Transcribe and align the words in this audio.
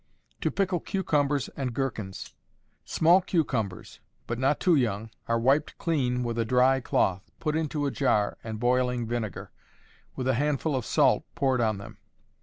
To 0.39 0.49
Pickle 0.49 0.79
Cucumbers 0.79 1.47
and 1.49 1.75
Gherkins. 1.75 2.33
Small 2.85 3.21
cucumbers, 3.21 3.99
but 4.25 4.39
not 4.39 4.59
too 4.59 4.73
young, 4.75 5.11
are 5.27 5.37
wiped 5.39 5.77
clean 5.77 6.23
with 6.23 6.39
a 6.39 6.43
dry 6.43 6.79
cloth, 6.79 7.29
put 7.39 7.55
into 7.55 7.85
a 7.85 7.91
jar, 7.91 8.39
and 8.43 8.59
boiling 8.59 9.05
vinegar, 9.05 9.51
with 10.15 10.27
a 10.27 10.33
handful 10.33 10.75
of 10.75 10.87
salt, 10.87 11.23
poured 11.35 11.61
on 11.61 11.77
them. 11.77 11.99